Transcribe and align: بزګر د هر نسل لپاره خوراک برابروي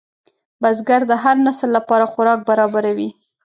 بزګر 0.61 1.01
د 1.07 1.11
هر 1.23 1.35
نسل 1.47 1.69
لپاره 1.77 2.05
خوراک 2.11 2.39
برابروي 2.49 3.09